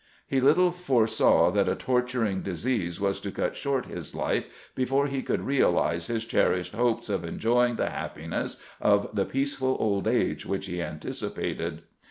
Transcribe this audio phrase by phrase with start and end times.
[0.25, 5.21] He little foresaw that a torturing disease was to cut short his life before he
[5.21, 10.65] could realize his cherished hopes of enjoying the happiness of the peaceful old age which
[10.65, 11.83] he anticipated.